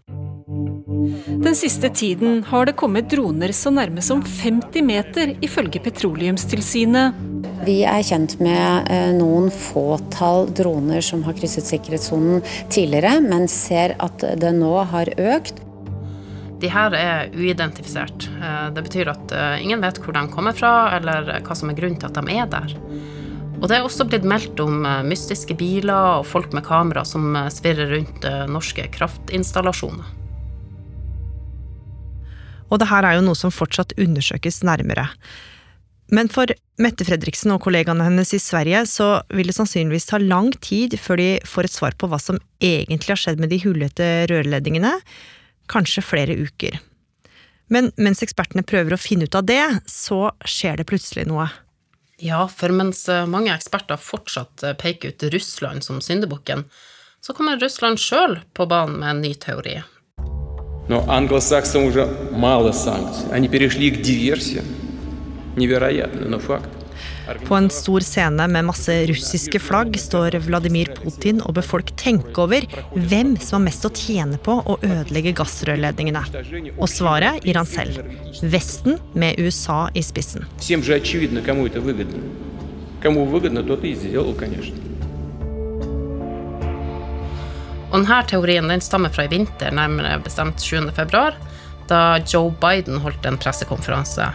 Den 1.41 1.55
siste 1.57 1.89
tiden 1.89 2.43
har 2.45 2.67
det 2.69 2.75
kommet 2.77 3.07
droner 3.09 3.49
så 3.57 3.71
nærme 3.73 4.03
som 4.05 4.21
50 4.21 4.83
meter, 4.85 5.31
ifølge 5.41 5.81
Petroleumstilsynet. 5.81 7.17
Vi 7.65 7.79
er 7.89 8.03
kjent 8.05 8.35
med 8.45 8.91
eh, 8.93 9.15
noen 9.17 9.49
fåtall 9.49 10.51
droner 10.53 11.01
som 11.01 11.25
har 11.25 11.39
krysset 11.39 11.65
sikkerhetssonen 11.65 12.45
tidligere, 12.69 13.23
men 13.25 13.49
ser 13.49 13.97
at 14.05 14.21
det 14.21 14.53
nå 14.59 14.75
har 14.93 15.09
økt. 15.17 15.65
De 16.61 16.69
her 16.69 16.99
er 17.01 17.33
uidentifisert. 17.33 18.29
Eh, 18.37 18.69
det 18.77 18.85
betyr 18.91 19.15
at 19.17 19.33
eh, 19.33 19.65
ingen 19.65 19.81
vet 19.81 20.03
hvor 20.05 20.21
de 20.21 20.27
kommer 20.37 20.53
fra, 20.61 20.75
eller 21.01 21.33
hva 21.41 21.57
som 21.57 21.73
er 21.73 21.81
grunnen 21.81 21.97
til 22.05 22.13
at 22.13 22.21
de 22.21 22.37
er 22.37 22.53
der. 22.53 22.79
Og 23.63 23.65
det 23.65 23.81
er 23.81 23.89
også 23.89 24.11
blitt 24.13 24.29
meldt 24.29 24.61
om 24.61 24.85
mystiske 25.09 25.57
biler 25.57 26.21
og 26.21 26.29
folk 26.29 26.53
med 26.53 26.69
kamera 26.69 27.09
som 27.09 27.33
svirrer 27.49 27.97
rundt 27.97 28.29
norske 28.53 28.91
kraftinstallasjoner. 28.93 30.20
Og 32.71 32.81
det 32.81 32.91
her 32.91 33.07
er 33.07 33.19
jo 33.19 33.25
noe 33.27 33.39
som 33.39 33.53
fortsatt 33.55 33.97
undersøkes 33.99 34.63
nærmere. 34.67 35.09
Men 36.11 36.31
for 36.31 36.51
Mette 36.83 37.07
Fredriksen 37.07 37.53
og 37.55 37.63
kollegaene 37.63 38.07
hennes 38.07 38.33
i 38.35 38.41
Sverige 38.43 38.83
så 38.91 39.09
vil 39.31 39.51
det 39.51 39.55
sannsynligvis 39.55 40.09
ta 40.11 40.19
lang 40.19 40.51
tid 40.63 40.97
før 40.99 41.21
de 41.21 41.29
får 41.47 41.69
et 41.69 41.77
svar 41.77 41.97
på 41.99 42.09
hva 42.11 42.19
som 42.23 42.41
egentlig 42.59 43.15
har 43.15 43.23
skjedd 43.23 43.43
med 43.43 43.53
de 43.53 43.61
hullete 43.63 44.09
rørledningene, 44.31 44.97
kanskje 45.71 46.03
flere 46.03 46.35
uker. 46.35 46.81
Men 47.71 47.93
mens 47.95 48.25
ekspertene 48.27 48.67
prøver 48.67 48.97
å 48.97 48.99
finne 48.99 49.29
ut 49.31 49.39
av 49.39 49.47
det, 49.47 49.63
så 49.87 50.33
skjer 50.43 50.81
det 50.81 50.89
plutselig 50.91 51.29
noe. 51.31 51.47
Ja, 52.21 52.43
for 52.51 52.75
mens 52.75 53.07
mange 53.31 53.55
eksperter 53.55 54.01
fortsatt 54.03 54.65
peker 54.81 55.15
ut 55.15 55.29
Russland 55.33 55.87
som 55.87 56.03
syndebukken, 56.05 56.67
så 57.23 57.37
kommer 57.37 57.61
Russland 57.61 58.01
sjøl 58.03 58.41
på 58.57 58.67
banen 58.67 58.99
med 58.99 59.15
en 59.15 59.23
ny 59.23 59.33
teori. 59.39 59.79
Но 60.90 61.04
англосаксам 61.08 61.86
уже 61.86 62.08
мало 62.32 62.72
санкций. 62.72 63.26
Они 63.32 63.48
перешли 63.48 63.90
к 63.92 64.02
диверсиям. 64.02 64.66
Невероятно, 65.56 66.28
но 66.28 66.40
факт. 66.40 66.70
På 67.48 67.56
en 67.56 67.70
stor 67.70 68.00
scene 68.00 68.48
med 68.48 68.66
masse 68.66 69.06
russiske 69.06 69.60
flagg 69.60 70.00
står 70.00 70.38
Vladimir 70.46 70.92
Putin 71.04 71.42
og 71.42 71.56
ber 71.58 71.66
folk 71.66 71.90
tenke 71.98 72.42
over 72.42 72.68
hvem 72.94 73.34
som 73.42 73.58
har 73.58 73.66
mest 73.66 73.88
å 73.88 73.90
tjene 73.90 74.38
på 74.38 74.60
å 74.62 74.78
ødelegge 74.78 75.34
gassrørledningene. 75.40 76.22
Og 76.78 76.90
svaret 76.92 77.46
gir 77.46 77.58
han 77.58 77.70
selv. 77.70 78.06
Vesten 78.42 79.00
med 79.14 79.40
USA 79.42 79.88
i 79.94 80.04
spissen. 80.06 80.46
Всем 80.60 80.84
же 80.84 80.94
очевидно, 80.94 81.42
кому 81.42 81.66
это 81.66 81.82
выгодно. 81.82 82.22
Кому 83.02 83.26
выгодно, 83.26 83.64
тот 83.64 83.84
и 83.84 83.96
сделал, 83.96 84.34
конечно. 84.34 84.76
Og 87.91 88.05
denne 88.05 88.21
teorien 88.31 88.71
den 88.71 88.83
stammer 88.85 89.11
fra 89.11 89.25
i 89.27 89.31
vinter, 89.33 89.73
nærmere 89.75 90.21
bestemt 90.23 90.63
7. 90.63 90.93
februar, 90.95 91.35
da 91.91 92.21
Joe 92.23 92.53
Biden 92.63 93.01
holdt 93.03 93.27
en 93.27 93.39
pressekonferanse. 93.39 94.31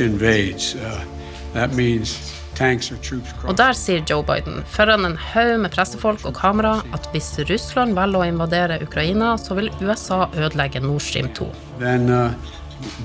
Invades, 0.00 0.74
uh, 0.76 1.00
Og 3.48 3.56
der 3.56 3.72
sier 3.72 4.02
Joe 4.04 4.22
Biden 4.22 4.60
foran 4.68 5.06
en 5.08 5.16
haug 5.16 5.54
med 5.62 5.72
pressefolk 5.72 6.26
og 6.28 6.34
kamera 6.36 6.82
at 6.92 7.08
hvis 7.14 7.32
Russland 7.48 7.96
velger 7.96 8.20
å 8.20 8.28
invadere 8.28 8.82
Ukraina, 8.84 9.32
så 9.40 9.56
vil 9.56 9.72
USA 9.80 10.26
ødelegge 10.36 10.84
Nord 10.84 11.00
Stream 11.00 11.32
2. 11.32 11.48
Then 11.80 12.10
uh, 12.10 12.34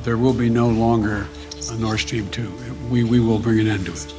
there 0.04 0.18
will 0.18 0.36
be 0.36 0.50
no 0.50 0.68
longer 0.68 1.24
a 1.72 1.80
Nord 1.80 2.00
Stream 2.00 2.28
2. 2.28 2.44
We, 2.92 3.04
we 3.04 3.20
will 3.22 3.40
bring 3.40 3.60
an 3.62 3.68
end 3.68 3.86
to 3.86 3.94
it. 3.94 4.12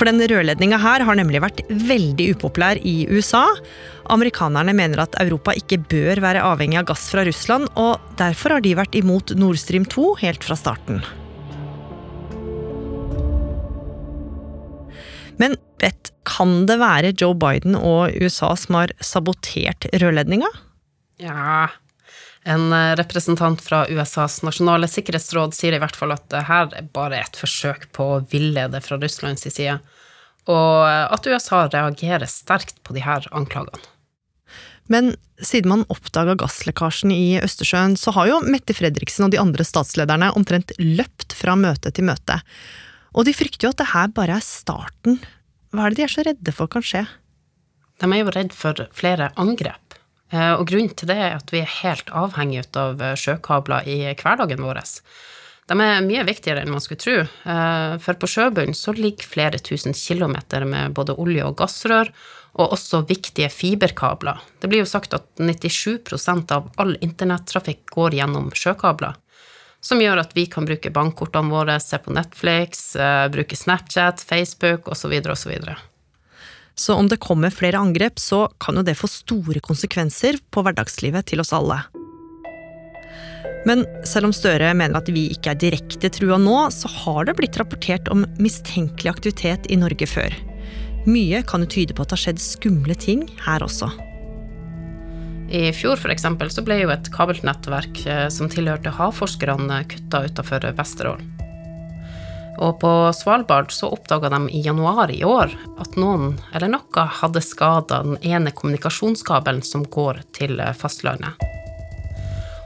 For 0.00 0.08
den 0.08 0.22
rørledninga 0.24 0.78
her 0.80 1.02
har 1.04 1.16
nemlig 1.18 1.42
vært 1.44 1.58
veldig 1.68 2.30
upopulær 2.32 2.78
i 2.88 3.02
USA. 3.12 3.42
Amerikanerne 4.08 4.72
mener 4.72 5.02
at 5.02 5.16
Europa 5.20 5.52
ikke 5.52 5.76
bør 5.90 6.22
være 6.24 6.40
avhengig 6.40 6.78
av 6.80 6.86
gass 6.88 7.02
fra 7.12 7.20
Russland, 7.28 7.68
og 7.76 8.00
derfor 8.16 8.56
har 8.56 8.64
de 8.64 8.72
vært 8.78 8.96
imot 8.96 9.34
Nord 9.36 9.60
Stream 9.60 9.84
2 9.84 10.14
helt 10.22 10.46
fra 10.46 10.56
starten. 10.56 11.02
Men 15.36 15.58
vet, 15.84 16.14
kan 16.24 16.64
det 16.64 16.80
være 16.80 17.12
Joe 17.12 17.36
Biden 17.36 17.76
og 17.76 18.16
USA 18.24 18.54
som 18.56 18.80
har 18.80 18.96
sabotert 19.04 19.84
rørledninga? 20.00 20.48
Ja, 21.20 21.68
en 22.48 22.72
representant 22.96 23.60
fra 23.60 23.82
USAs 23.90 24.40
nasjonale 24.46 24.88
sikkerhetsråd 24.88 25.52
sier 25.56 25.76
i 25.76 25.80
hvert 25.82 25.96
fall 25.98 26.14
at 26.14 26.24
det 26.32 26.46
her 26.48 26.70
er 26.78 26.88
bare 26.94 27.20
et 27.20 27.36
forsøk 27.36 27.90
på 27.96 28.06
å 28.14 28.20
villede 28.32 28.80
fra 28.84 28.96
Russlands 29.00 29.44
side, 29.44 29.76
og 30.48 30.76
at 30.88 31.28
USA 31.28 31.66
reagerer 31.68 32.30
sterkt 32.30 32.80
på 32.86 32.96
de 32.96 33.04
her 33.04 33.28
anklagene. 33.36 33.84
Men 34.90 35.12
siden 35.38 35.70
man 35.70 35.84
oppdaga 35.92 36.34
gasslekkasjen 36.40 37.12
i 37.14 37.38
Østersjøen, 37.44 37.94
så 37.94 38.10
har 38.16 38.26
jo 38.26 38.40
Mette 38.42 38.74
Fredriksen 38.74 39.28
og 39.28 39.34
de 39.34 39.38
andre 39.38 39.62
statslederne 39.66 40.32
omtrent 40.34 40.72
løpt 40.80 41.36
fra 41.38 41.54
møte 41.54 41.92
til 41.94 42.08
møte. 42.08 42.40
Og 43.14 43.28
de 43.28 43.34
frykter 43.36 43.68
jo 43.68 43.70
at 43.70 43.78
det 43.78 43.92
her 43.92 44.10
bare 44.16 44.40
er 44.40 44.44
starten. 44.44 45.20
Hva 45.70 45.86
er 45.86 45.94
det 45.94 46.00
de 46.00 46.06
er 46.08 46.14
så 46.16 46.24
redde 46.26 46.54
for 46.56 46.70
kan 46.72 46.82
skje? 46.82 47.04
De 48.02 48.08
er 48.10 48.22
jo 48.22 48.34
redd 48.34 48.56
for 48.56 48.82
flere 48.96 49.30
angrep. 49.38 49.89
Og 50.30 50.62
grunnen 50.68 50.94
til 50.94 51.10
det 51.10 51.16
er 51.18 51.36
at 51.40 51.50
vi 51.50 51.58
er 51.64 51.76
helt 51.80 52.10
avhengig 52.14 52.62
av 52.78 53.00
sjøkabler 53.18 53.88
i 53.90 53.96
hverdagen 54.14 54.62
vår. 54.62 54.82
De 55.70 55.76
er 55.78 56.02
mye 56.06 56.22
viktigere 56.26 56.62
enn 56.62 56.70
man 56.70 56.82
skulle 56.82 57.02
tro, 57.02 57.16
for 58.02 58.18
på 58.18 58.28
sjøbunnen 58.30 58.98
ligger 58.98 59.26
flere 59.26 59.58
tusen 59.58 59.94
kilometer 59.94 60.66
med 60.66 60.94
både 60.94 61.14
olje- 61.18 61.46
og 61.46 61.56
gassrør, 61.58 62.10
og 62.58 62.72
også 62.74 63.04
viktige 63.06 63.50
fiberkabler. 63.54 64.38
Det 64.58 64.70
blir 64.70 64.82
jo 64.82 64.90
sagt 64.90 65.14
at 65.14 65.26
97% 65.38 66.54
av 66.54 66.70
all 66.82 66.96
internettrafikk 66.98 67.84
går 67.94 68.18
gjennom 68.18 68.50
sjøkabler, 68.50 69.14
som 69.82 70.02
gjør 70.02 70.24
at 70.24 70.34
vi 70.34 70.48
kan 70.50 70.66
bruke 70.66 70.90
bankkortene 70.94 71.54
våre, 71.54 71.78
se 71.82 71.98
på 72.02 72.14
Netflix, 72.14 72.96
bruke 73.30 73.58
Snapchat, 73.58 74.22
Facebook 74.26 74.90
osv. 74.90 75.14
osv. 75.30 75.54
Så 76.80 76.94
om 76.96 77.08
det 77.08 77.20
kommer 77.20 77.52
flere 77.52 77.76
angrep, 77.76 78.16
så 78.18 78.46
kan 78.62 78.78
jo 78.78 78.84
det 78.86 78.96
få 78.96 79.08
store 79.10 79.60
konsekvenser 79.60 80.38
på 80.48 80.62
hverdagslivet 80.64 81.28
til 81.28 81.42
oss 81.42 81.52
alle. 81.52 81.76
Men 83.68 83.84
selv 84.08 84.30
om 84.30 84.32
Støre 84.32 84.70
mener 84.72 84.96
at 84.96 85.10
vi 85.12 85.26
ikke 85.34 85.52
er 85.52 85.60
direkte 85.60 86.08
trua 86.16 86.38
nå, 86.40 86.56
så 86.72 86.88
har 87.02 87.28
det 87.28 87.36
blitt 87.36 87.58
rapportert 87.60 88.08
om 88.12 88.24
mistenkelig 88.40 89.12
aktivitet 89.12 89.68
i 89.68 89.76
Norge 89.76 90.08
før. 90.08 90.32
Mye 91.04 91.42
kan 91.48 91.66
jo 91.66 91.68
tyde 91.76 91.96
på 91.96 92.04
at 92.04 92.12
det 92.12 92.16
har 92.16 92.24
skjedd 92.24 92.40
skumle 92.44 92.96
ting 92.96 93.26
her 93.44 93.64
også. 93.66 93.90
I 95.52 95.66
fjor 95.76 96.00
for 96.00 96.14
eksempel, 96.14 96.48
så 96.48 96.64
ble 96.64 96.78
jo 96.80 96.94
et 96.94 97.12
kabelnettverk 97.12 98.04
som 98.32 98.48
tilhørte 98.48 98.92
havforskerne 98.96 99.82
kutta 99.90 100.24
utafor 100.30 100.64
Vesterålen. 100.78 101.39
Og 102.60 102.80
på 102.82 102.90
Svalbard 103.16 103.72
så 103.72 103.88
oppdaga 103.88 104.28
de 104.34 104.42
i 104.52 104.60
januar 104.60 105.10
i 105.10 105.22
år 105.24 105.54
at 105.80 105.96
noen 105.96 106.34
eller 106.52 106.74
noe 106.74 107.04
hadde 107.20 107.40
skada 107.44 108.02
den 108.04 108.18
ene 108.20 108.52
kommunikasjonskabelen 108.52 109.62
som 109.64 109.86
går 109.88 110.20
til 110.36 110.60
fastlandet. 110.76 111.40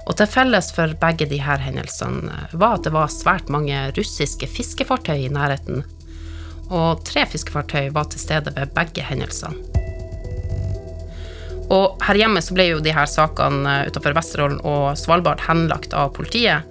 Og 0.04 0.16
til 0.18 0.28
felles 0.28 0.72
for 0.74 0.92
begge 1.00 1.28
disse 1.30 1.58
hendelsene 1.62 2.48
var 2.52 2.76
at 2.76 2.88
det 2.88 2.92
var 2.92 3.12
svært 3.12 3.52
mange 3.52 3.78
russiske 3.96 4.50
fiskefartøy 4.50 5.28
i 5.28 5.30
nærheten, 5.32 5.84
og 6.74 7.04
tre 7.06 7.24
fiskefartøy 7.30 7.92
var 7.94 8.10
til 8.10 8.20
stede 8.20 8.52
ved 8.56 8.74
begge 8.76 9.04
hendelsene. 9.06 9.56
Og 11.72 12.02
her 12.04 12.18
hjemme 12.20 12.42
så 12.44 12.52
ble 12.56 12.66
jo 12.68 12.82
her 12.84 13.08
sakene 13.08 13.86
utenfor 13.88 14.12
Vesterålen 14.16 14.60
og 14.68 14.98
Svalbard 15.00 15.40
henlagt 15.46 15.96
av 15.96 16.12
politiet, 16.16 16.66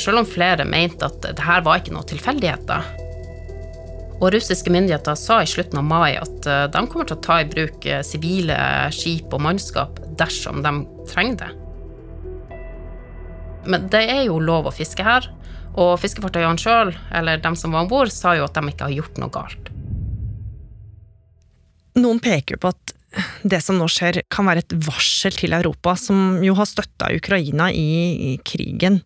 selv 0.00 0.22
om 0.22 0.28
flere 0.28 0.66
mente 0.68 1.06
at 1.08 1.20
det 1.24 1.44
her 1.44 1.64
var 1.66 1.80
ikke 1.80 1.94
noe 1.96 2.06
tilfeldigheter. 2.08 2.88
Og 4.18 4.32
russiske 4.34 4.72
myndigheter 4.74 5.14
sa 5.18 5.40
i 5.42 5.48
slutten 5.50 5.78
av 5.78 5.86
mai 5.86 6.16
at 6.18 6.46
de 6.74 6.82
kommer 6.90 7.06
til 7.06 7.18
å 7.18 7.22
ta 7.22 7.38
i 7.42 7.48
bruk 7.50 7.86
sivile 8.06 8.58
skip 8.94 9.30
og 9.34 9.44
mannskap 9.44 10.00
dersom 10.18 10.64
de 10.64 10.72
trenger 11.12 11.38
det. 11.44 11.50
Men 13.68 13.86
det 13.92 14.04
er 14.10 14.24
jo 14.26 14.40
lov 14.42 14.66
å 14.66 14.74
fiske 14.74 15.04
her, 15.06 15.28
og 15.78 15.98
fiskefartøyene 16.02 16.58
sjøl, 16.58 16.94
eller 17.14 17.38
dem 17.42 17.54
som 17.58 17.74
var 17.74 17.84
om 17.84 17.90
bord, 17.90 18.10
sa 18.10 18.34
jo 18.34 18.46
at 18.46 18.56
de 18.56 18.72
ikke 18.72 18.88
har 18.88 18.96
gjort 18.96 19.18
noe 19.22 19.34
galt. 19.34 19.70
Noen 21.98 22.22
peker 22.22 22.58
på 22.58 22.72
at 22.72 22.94
det 23.46 23.60
som 23.64 23.78
nå 23.78 23.86
skjer, 23.90 24.22
kan 24.30 24.48
være 24.48 24.64
et 24.64 24.74
varsel 24.86 25.34
til 25.36 25.54
Europa, 25.56 25.94
som 25.98 26.40
jo 26.44 26.54
har 26.58 26.68
støtta 26.68 27.12
Ukraina 27.16 27.70
i 27.72 28.36
krigen. 28.46 29.00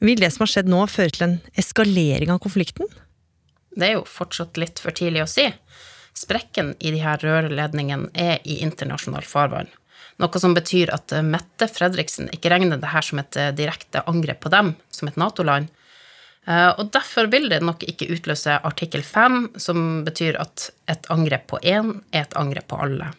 Vil 0.00 0.20
det 0.20 0.30
som 0.32 0.46
har 0.46 0.52
skjedd 0.54 0.70
nå, 0.72 0.80
føre 0.88 1.12
til 1.12 1.26
en 1.26 1.38
eskalering 1.60 2.32
av 2.32 2.40
konflikten? 2.40 2.88
Det 3.76 3.86
er 3.86 3.98
jo 3.98 4.06
fortsatt 4.08 4.56
litt 4.60 4.80
for 4.82 4.96
tidlig 4.96 5.26
å 5.26 5.30
si. 5.30 5.44
Sprekken 6.16 6.72
i 6.80 6.92
de 6.94 7.02
her 7.04 7.20
rørledningene 7.22 8.08
er 8.16 8.40
i 8.48 8.62
internasjonalt 8.64 9.28
farvann. 9.28 9.68
Noe 10.20 10.40
som 10.40 10.56
betyr 10.56 10.90
at 10.92 11.12
Mette 11.24 11.68
Fredriksen 11.70 12.28
ikke 12.34 12.50
regner 12.52 12.80
det 12.80 12.90
her 12.92 13.04
som 13.04 13.20
et 13.22 13.36
direkte 13.56 14.02
angrep 14.10 14.42
på 14.44 14.52
dem, 14.52 14.74
som 14.92 15.08
et 15.08 15.20
Nato-land. 15.20 15.70
Og 16.50 16.90
derfor 16.92 17.28
vil 17.32 17.48
det 17.52 17.60
nok 17.64 17.84
ikke 17.88 18.08
utløse 18.16 18.56
artikkel 18.66 19.04
5, 19.06 19.40
som 19.60 20.02
betyr 20.04 20.40
at 20.40 20.70
et 20.90 21.08
angrep 21.12 21.46
på 21.52 21.60
én 21.60 21.98
er 22.10 22.24
et 22.24 22.36
angrep 22.40 22.68
på 22.72 22.80
alle. 22.84 23.12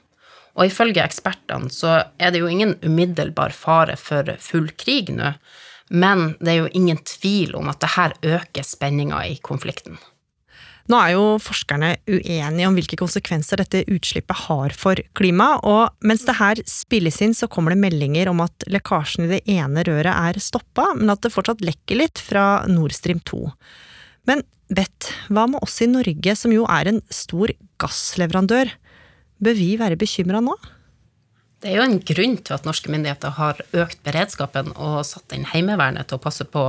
Og 0.58 0.68
ifølge 0.68 1.04
ekspertene 1.06 1.72
så 1.74 2.02
er 2.20 2.34
det 2.34 2.42
jo 2.42 2.50
ingen 2.52 2.76
umiddelbar 2.84 3.54
fare 3.56 3.96
for 3.98 4.28
full 4.42 4.70
krig 4.78 5.14
nå, 5.16 5.36
Men 5.92 6.34
det 6.40 6.54
er 6.54 6.62
jo 6.62 6.72
ingen 6.78 7.02
tvil 7.04 7.58
om 7.60 7.68
at 7.72 7.82
det 7.84 7.92
her 7.98 8.16
øker 8.24 8.66
spenninga 8.66 9.20
i 9.28 9.36
konflikten. 9.44 10.00
Nå 10.90 10.98
er 10.98 11.14
jo 11.14 11.26
forskerne 11.40 11.94
uenige 12.10 12.68
om 12.68 12.76
hvilke 12.76 12.98
konsekvenser 13.00 13.62
dette 13.62 13.84
utslippet 13.92 14.46
har 14.48 14.74
for 14.76 15.00
klimaet, 15.18 15.62
og 15.68 16.08
mens 16.08 16.26
det 16.28 16.36
her 16.40 16.62
spilles 16.68 17.22
inn, 17.24 17.36
så 17.38 17.48
kommer 17.52 17.76
det 17.76 17.84
meldinger 17.84 18.32
om 18.32 18.42
at 18.44 18.66
lekkasjen 18.72 19.28
i 19.28 19.32
det 19.36 19.42
ene 19.52 19.86
røret 19.88 20.12
er 20.12 20.42
stoppa, 20.42 20.90
men 20.98 21.14
at 21.14 21.22
det 21.24 21.34
fortsatt 21.36 21.64
lekker 21.64 22.02
litt 22.02 22.24
fra 22.24 22.66
Nord 22.72 22.96
Stream 22.98 23.22
2. 23.30 23.44
Men 24.30 24.44
Beth, 24.72 25.12
hva 25.28 25.48
med 25.52 25.64
oss 25.64 25.82
i 25.84 25.90
Norge, 25.92 26.36
som 26.40 26.54
jo 26.56 26.66
er 26.72 26.88
en 26.88 27.02
stor 27.12 27.52
gassleverandør? 27.82 28.72
Bør 29.44 29.58
vi 29.58 29.74
være 29.80 30.00
bekymra 30.00 30.40
nå? 30.44 30.56
Det 31.62 31.70
er 31.70 31.78
jo 31.78 31.86
en 31.86 32.00
grunn 32.02 32.40
til 32.42 32.56
at 32.56 32.66
norske 32.66 32.90
myndigheter 32.90 33.36
har 33.38 33.60
økt 33.78 34.00
beredskapen 34.06 34.72
og 34.74 35.04
satt 35.06 35.36
inn 35.36 35.46
Heimevernet 35.46 36.10
til 36.10 36.18
å 36.18 36.24
passe 36.24 36.48
på 36.50 36.64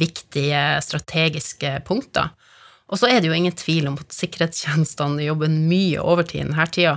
viktige 0.00 0.62
strategiske 0.82 1.76
punkter. 1.86 2.32
Og 2.90 2.98
så 2.98 3.08
er 3.08 3.20
det 3.20 3.30
jo 3.30 3.36
ingen 3.36 3.54
tvil 3.54 3.86
om 3.92 3.98
at 4.00 4.14
sikkerhetstjenestene 4.14 5.22
jobber 5.24 5.52
mye 5.54 6.02
overtid 6.02 6.40
i 6.40 6.44
denne 6.48 6.66
tida. 6.74 6.96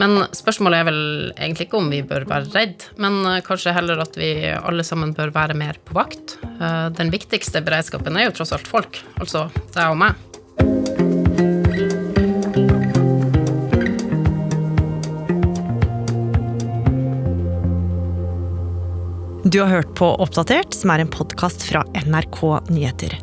Men 0.00 0.22
spørsmålet 0.32 0.80
er 0.80 0.88
vel 0.88 1.00
egentlig 1.32 1.66
ikke 1.68 1.80
om 1.80 1.90
vi 1.92 2.00
bør 2.08 2.24
være 2.28 2.52
redd, 2.54 2.84
men 3.00 3.18
kanskje 3.44 3.74
heller 3.76 4.00
at 4.04 4.16
vi 4.16 4.30
alle 4.54 4.84
sammen 4.88 5.12
bør 5.16 5.34
være 5.34 5.56
mer 5.58 5.80
på 5.84 5.96
vakt. 5.98 6.38
Eh, 6.52 6.88
den 6.96 7.12
viktigste 7.12 7.64
beredskapen 7.64 8.16
er 8.16 8.28
jo 8.28 8.36
tross 8.38 8.54
alt 8.56 8.68
folk, 8.68 9.02
altså 9.20 9.48
deg 9.74 9.88
og 9.88 9.98
meg. 10.04 10.31
Du 19.44 19.58
har 19.60 19.66
hørt 19.66 19.94
på 19.98 20.06
Oppdatert, 20.22 20.70
som 20.74 20.92
er 20.94 21.02
en 21.02 21.08
podkast 21.10 21.64
fra 21.66 21.80
NRK 21.98 22.38
Nyheter. 22.70 23.16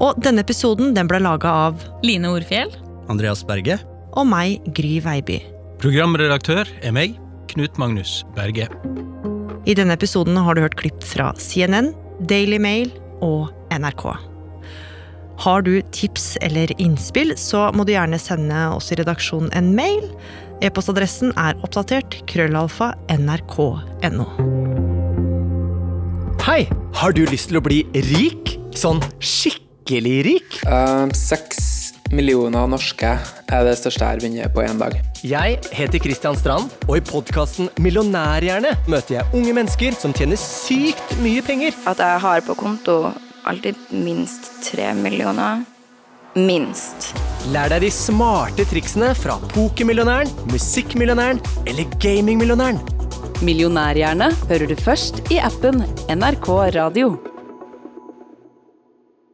Og 0.00 0.16
denne 0.24 0.40
episoden 0.40 0.94
den 0.96 1.08
ble 1.10 1.20
laga 1.20 1.50
av 1.66 1.82
Line 2.00 2.30
Orfjell. 2.32 2.72
Andreas 3.12 3.42
Berge. 3.44 3.76
Og 4.16 4.24
meg, 4.24 4.64
Gry 4.72 4.94
Veiby. 5.04 5.36
Programredaktør 5.82 6.70
er 6.80 6.94
meg, 6.96 7.18
Knut 7.52 7.76
Magnus 7.76 8.22
Berge. 8.38 8.70
I 9.68 9.76
denne 9.76 9.98
episoden 9.98 10.40
har 10.40 10.56
du 10.56 10.62
hørt 10.64 10.78
klipp 10.80 11.04
fra 11.04 11.34
CNN, 11.36 11.92
Daily 12.24 12.56
Mail 12.56 12.88
og 13.20 13.52
NRK. 13.68 14.08
Har 15.44 15.66
du 15.66 15.74
tips 15.92 16.38
eller 16.40 16.72
innspill, 16.80 17.36
så 17.36 17.68
må 17.76 17.84
du 17.84 17.92
gjerne 17.92 18.16
sende 18.22 18.70
oss 18.72 18.88
i 18.94 18.96
redaksjonen 18.96 19.52
en 19.52 19.74
mail. 19.76 20.08
E-postadressen 20.64 21.36
er 21.36 21.60
oppdatert 21.60 22.22
krøllalfa 22.32 22.94
nrk.no. 23.12 24.30
Hei! 26.46 26.68
Har 26.94 27.10
du 27.10 27.24
lyst 27.26 27.48
til 27.50 27.58
å 27.58 27.60
bli 27.66 27.80
rik? 28.06 28.52
Sånn 28.78 29.00
skikkelig 29.18 30.12
rik? 30.22 30.58
Seks 31.18 31.58
millioner 32.14 32.70
norske 32.70 33.16
er 33.18 33.66
det 33.66 33.72
største 33.80 34.04
jeg 34.04 34.12
har 34.12 34.22
vunnet 34.22 34.54
på 34.54 34.62
én 34.62 34.78
dag. 34.78 34.94
Jeg 35.26 35.58
heter 35.74 36.04
Kristian 36.04 36.38
Strand, 36.38 36.70
og 36.86 37.00
i 37.00 37.02
podkasten 37.02 37.66
Millionærhjerne 37.82 38.76
møter 38.86 39.16
jeg 39.16 39.34
unge 39.34 39.58
mennesker 39.58 39.98
som 39.98 40.14
tjener 40.14 40.38
sykt 40.38 41.16
mye 41.18 41.42
penger. 41.42 41.74
At 41.82 41.98
jeg 41.98 42.22
har 42.28 42.46
på 42.46 42.54
konto 42.62 43.00
alltid 43.42 43.82
minst 43.90 44.52
tre 44.68 44.92
millioner. 44.94 45.66
Minst. 46.36 47.14
Lær 47.48 47.70
deg 47.72 47.86
de 47.86 47.88
smarte 47.94 48.66
triksene 48.68 49.14
fra 49.16 49.38
pokermillionæren, 49.54 50.28
musikkmillionæren 50.50 51.40
eller 51.64 51.88
gamingmillionæren. 52.02 52.82
Millionærhjerne 53.46 54.28
hører 54.50 54.68
du 54.68 54.76
først 54.76 55.22
i 55.32 55.40
appen 55.40 55.80
NRK 56.12 56.50
Radio. 56.76 57.14